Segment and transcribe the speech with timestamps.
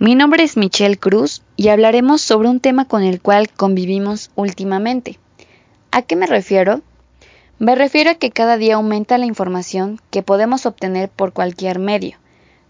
[0.00, 5.18] Mi nombre es Michelle Cruz y hablaremos sobre un tema con el cual convivimos últimamente.
[5.90, 6.82] ¿A qué me refiero?
[7.58, 12.16] Me refiero a que cada día aumenta la información que podemos obtener por cualquier medio.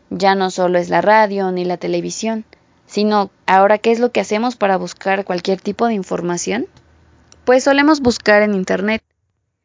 [0.08, 2.46] Ya no solo es la radio ni la televisión,
[2.86, 6.66] sino ahora qué es lo que hacemos para buscar cualquier tipo de información?
[7.44, 9.02] Pues solemos buscar en Internet.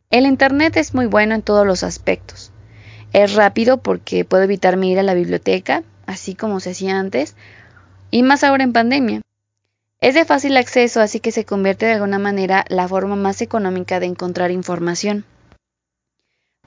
[0.10, 2.52] El Internet es muy bueno en todos los aspectos.
[3.14, 7.36] Es rápido porque puedo evitarme ir a la biblioteca, así como se hacía antes,
[8.12, 9.22] y más ahora en pandemia.
[10.00, 14.00] Es de fácil acceso, así que se convierte de alguna manera la forma más económica
[14.00, 15.26] de encontrar información.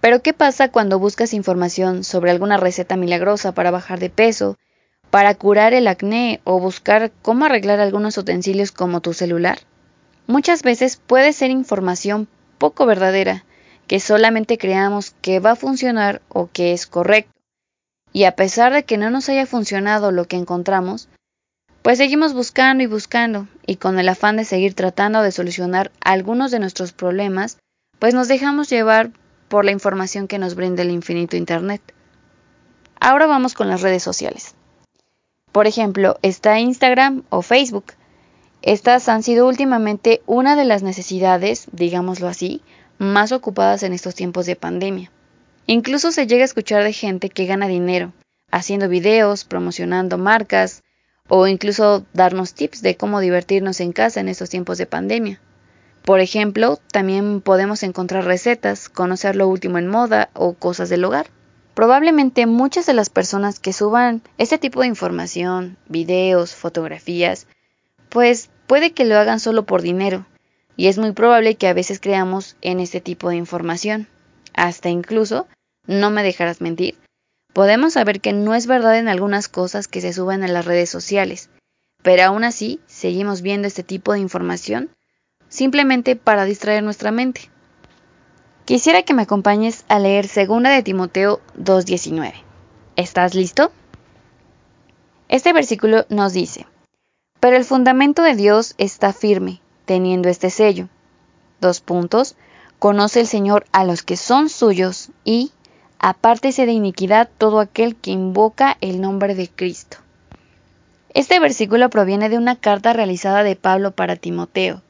[0.01, 4.57] Pero ¿qué pasa cuando buscas información sobre alguna receta milagrosa para bajar de peso,
[5.11, 9.59] para curar el acné o buscar cómo arreglar algunos utensilios como tu celular?
[10.27, 13.45] Muchas veces puede ser información poco verdadera,
[13.87, 17.36] que solamente creamos que va a funcionar o que es correcto.
[18.17, 21.11] Y a pesar de que no nos haya funcionado lo que encontramos,
[21.83, 26.51] pues seguimos buscando y buscando, y con el afán de seguir tratando de solucionar algunos
[26.51, 27.59] de nuestros problemas,
[27.99, 29.11] pues nos dejamos llevar
[29.49, 31.83] por la información que nos brinda el infinito Internet.
[33.01, 34.55] Ahora vamos con las redes sociales.
[35.53, 37.93] Por ejemplo, está Instagram o Facebook.
[38.63, 42.63] Estas han sido últimamente una de las necesidades, digámoslo así,
[42.97, 45.13] más ocupadas en estos tiempos de pandemia.
[45.67, 48.13] Incluso se llega a escuchar de gente que gana dinero,
[48.51, 50.85] haciendo videos, promocionando marcas,
[51.29, 55.41] o incluso darnos tips de cómo divertirnos en casa en estos tiempos de pandemia.
[56.05, 61.27] Por ejemplo, también podemos encontrar recetas, conocer lo último en moda o cosas del hogar.
[61.75, 67.49] Probablemente muchas de las personas que suban este tipo de información, videos, fotografías,
[68.09, 70.27] pues puede que lo hagan solo por dinero,
[70.77, 74.07] y es muy probable que a veces creamos en este tipo de información.
[74.55, 75.49] Hasta incluso
[75.87, 76.99] no me dejarás mentir,
[77.53, 80.91] podemos saber que no es verdad en algunas cosas que se suben a las redes
[80.91, 81.51] sociales,
[82.03, 84.91] pero aún así seguimos viendo este tipo de información
[85.49, 87.51] simplemente para distraer nuestra mente.
[88.65, 92.35] Quisiera que me acompañes a leer 2 de Timoteo 2.19.
[92.97, 93.71] ¿Estás listo?
[95.29, 96.67] Este versículo nos dice,
[97.41, 100.89] pero el fundamento de Dios está firme, teniendo este sello.
[101.61, 102.37] Dos puntos,
[102.79, 105.53] conoce el Señor a los que son suyos y
[105.99, 109.99] apártese de iniquidad todo aquel que invoca el nombre de Cristo.
[111.15, 114.83] Este versículo proviene de una carta realizada de Pablo para Timoteo.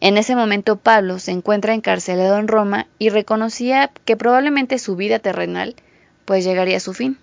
[0.00, 5.18] En ese momento Pablo se encuentra encarcelado en Roma y reconocía que probablemente su vida
[5.18, 5.74] terrenal
[6.24, 7.18] pues llegaría a su fin.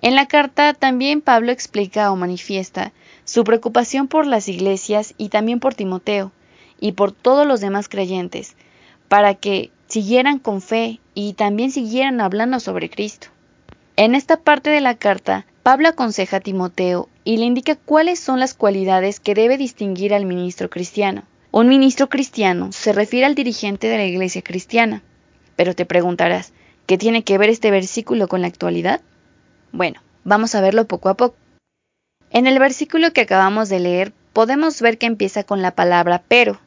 [0.00, 2.92] En la carta también Pablo explica o manifiesta
[3.24, 6.32] su preocupación por las iglesias y también por Timoteo
[6.80, 8.54] y por todos los demás creyentes,
[9.08, 13.26] para que siguieran con fe y también siguieran hablando sobre Cristo.
[13.96, 18.38] En esta parte de la carta, Pablo aconseja a Timoteo y le indica cuáles son
[18.38, 21.24] las cualidades que debe distinguir al ministro cristiano.
[21.50, 25.02] Un ministro cristiano se refiere al dirigente de la iglesia cristiana.
[25.56, 26.52] Pero te preguntarás,
[26.86, 29.00] ¿qué tiene que ver este versículo con la actualidad?
[29.72, 31.34] Bueno, vamos a verlo poco a poco.
[32.30, 36.60] En el versículo que acabamos de leer podemos ver que empieza con la palabra pero,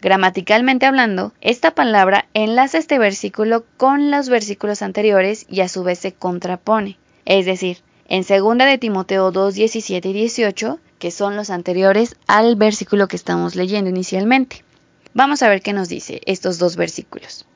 [0.00, 5.98] Gramaticalmente hablando, esta palabra enlaza este versículo con los versículos anteriores y a su vez
[5.98, 6.98] se contrapone.
[7.26, 7.78] Es decir,
[8.08, 13.16] en 2 de Timoteo 2, 17 y 18, que son los anteriores al versículo que
[13.16, 14.64] estamos leyendo inicialmente.
[15.12, 17.46] Vamos a ver qué nos dice estos dos versículos.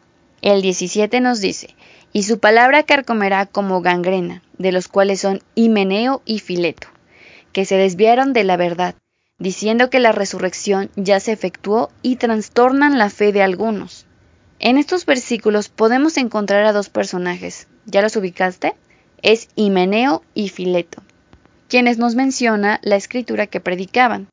[0.42, 1.74] El 17 nos dice,
[2.12, 6.88] y su palabra carcomerá como gangrena, de los cuales son Himeneo y Fileto,
[7.52, 8.94] que se desviaron de la verdad
[9.38, 14.06] diciendo que la resurrección ya se efectuó y trastornan la fe de algunos.
[14.60, 17.66] En estos versículos podemos encontrar a dos personajes.
[17.86, 18.74] ¿Ya los ubicaste?
[19.22, 21.02] Es Himeneo y Fileto,
[21.68, 24.28] quienes nos menciona la escritura que predicaban.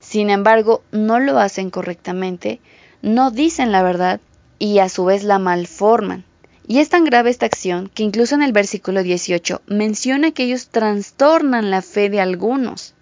[0.00, 2.60] Sin embargo, no lo hacen correctamente,
[3.02, 4.20] no dicen la verdad
[4.58, 6.24] y a su vez la malforman.
[6.66, 10.68] Y es tan grave esta acción que incluso en el versículo 18 menciona que ellos
[10.68, 12.94] trastornan la fe de algunos.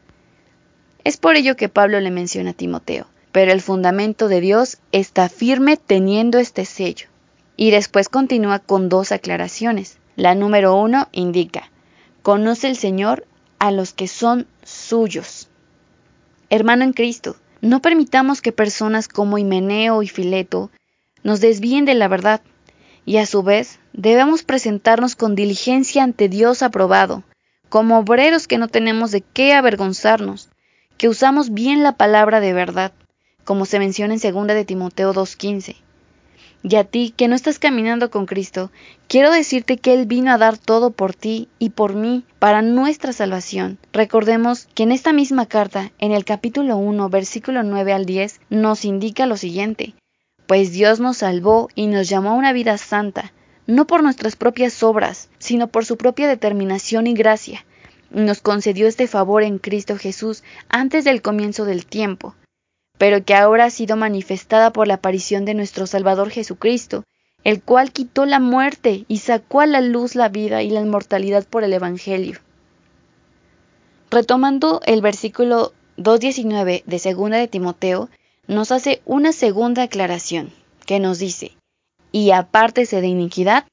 [1.05, 5.29] Es por ello que Pablo le menciona a Timoteo, pero el fundamento de Dios está
[5.29, 7.07] firme teniendo este sello.
[7.57, 9.99] Y después continúa con dos aclaraciones.
[10.17, 11.71] La número uno indica,
[12.23, 13.27] conoce el Señor
[13.59, 15.49] a los que son suyos.
[16.49, 20.71] Hermano en Cristo, No permitamos que personas como Himeneo y Fileto
[21.23, 22.41] nos desvíen de la verdad,
[23.05, 27.23] y a su vez debemos presentarnos con diligencia ante Dios aprobado,
[27.69, 30.49] como obreros que no tenemos de qué avergonzarnos,
[31.01, 32.93] que usamos bien la palabra de verdad,
[33.45, 35.77] como se menciona en 2 de Timoteo 2.15.
[36.63, 38.71] Y a ti, que no estás caminando con Cristo,
[39.09, 43.15] quiero decirte que Él vino a dar todo por ti y por mí para nuestra
[43.15, 43.79] salvación.
[43.95, 48.85] Recordemos que en esta misma carta, en el capítulo 1, versículo 9 al 10, nos
[48.85, 49.95] indica lo siguiente,
[50.47, 53.33] pues Dios nos salvó y nos llamó a una vida santa,
[53.67, 57.65] no por nuestras propias obras, sino por su propia determinación y gracia.
[58.11, 62.35] Nos concedió este favor en Cristo Jesús antes del comienzo del tiempo
[63.01, 67.05] pero que ahora ha sido manifestada por la aparición de nuestro Salvador Jesucristo,
[67.45, 71.47] el cual quitó la muerte y sacó a la luz la vida y la inmortalidad
[71.47, 72.41] por el Evangelio.
[74.11, 78.11] Retomando el versículo 2.19 de segunda de Timoteo,
[78.47, 80.53] nos hace una segunda aclaración,
[80.85, 81.53] que nos dice,
[82.13, 83.65] y apártese de iniquidad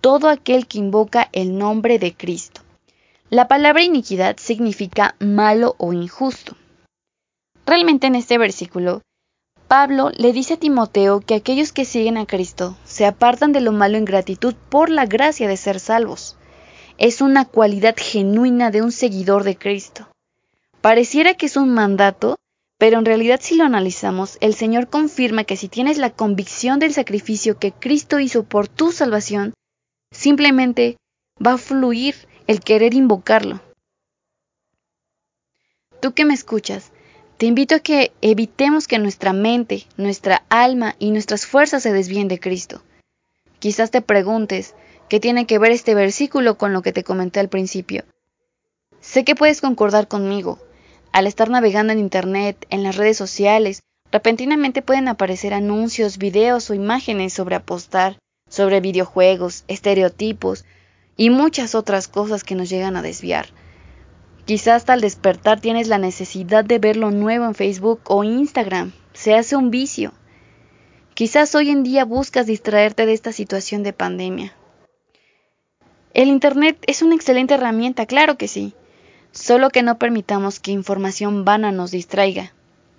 [0.00, 2.60] todo aquel que invoca el nombre de Cristo.
[3.30, 6.56] La palabra iniquidad significa malo o injusto.
[7.66, 9.02] Realmente en este versículo,
[9.68, 13.72] Pablo le dice a Timoteo que aquellos que siguen a Cristo se apartan de lo
[13.72, 16.38] malo en gratitud por la gracia de ser salvos.
[16.96, 20.08] Es una cualidad genuina de un seguidor de Cristo.
[20.80, 22.36] Pareciera que es un mandato,
[22.78, 26.94] pero en realidad si lo analizamos, el Señor confirma que si tienes la convicción del
[26.94, 29.52] sacrificio que Cristo hizo por tu salvación,
[30.12, 30.96] simplemente
[31.44, 32.14] va a fluir
[32.48, 33.60] el querer invocarlo.
[36.00, 36.92] Tú que me escuchas,
[37.36, 42.26] te invito a que evitemos que nuestra mente, nuestra alma y nuestras fuerzas se desvíen
[42.26, 42.82] de Cristo.
[43.58, 44.74] Quizás te preguntes,
[45.10, 48.04] ¿qué tiene que ver este versículo con lo que te comenté al principio?
[49.00, 50.58] Sé que puedes concordar conmigo.
[51.12, 56.74] Al estar navegando en Internet, en las redes sociales, repentinamente pueden aparecer anuncios, videos o
[56.74, 58.18] imágenes sobre apostar,
[58.48, 60.64] sobre videojuegos, estereotipos
[61.18, 63.48] y muchas otras cosas que nos llegan a desviar.
[64.46, 68.92] Quizás al despertar tienes la necesidad de ver lo nuevo en Facebook o Instagram.
[69.12, 70.14] Se hace un vicio.
[71.12, 74.54] Quizás hoy en día buscas distraerte de esta situación de pandemia.
[76.14, 78.72] El Internet es una excelente herramienta, claro que sí.
[79.32, 82.52] Solo que no permitamos que información vana nos distraiga.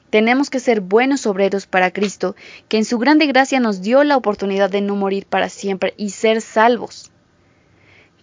[0.09, 2.35] Tenemos que ser buenos obreros para Cristo,
[2.67, 6.09] que en su grande gracia nos dio la oportunidad de no morir para siempre y
[6.09, 7.11] ser salvos.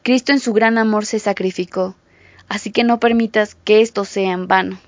[0.07, 1.97] Cristo en su gran amor se sacrificó
[2.49, 4.79] así que no permitas que esto sea en vano.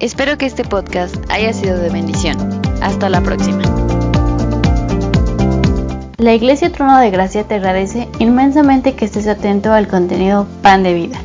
[0.00, 2.36] Espero que este podcast haya sido de bendición.
[2.80, 3.62] Hasta la próxima.
[6.16, 10.94] La Iglesia Trono de Gracia te agradece inmensamente que estés atento al contenido Pan de
[10.94, 11.20] Vida.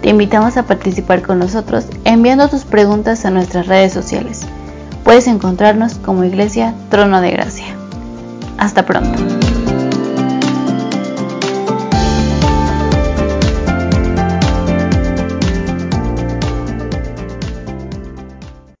[0.00, 4.46] Te invitamos a participar con nosotros enviando tus preguntas a nuestras redes sociales.
[5.02, 7.74] Puedes encontrarnos como Iglesia Trono de Gracia.
[8.56, 9.59] Hasta pronto.